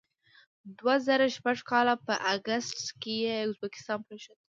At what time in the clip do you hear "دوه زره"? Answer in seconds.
0.77-1.27